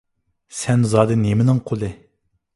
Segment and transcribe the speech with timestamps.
[0.61, 1.93] سەن زادى نېمىنىڭ قۇلى؟